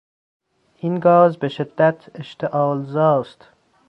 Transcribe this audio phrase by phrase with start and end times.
[0.75, 3.47] این گاز به شدت اشتعالزاست